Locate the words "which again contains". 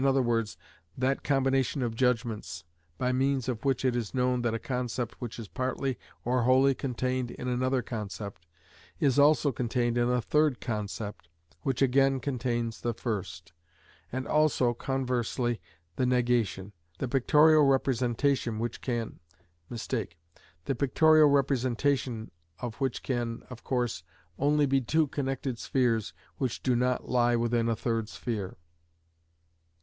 11.61-12.81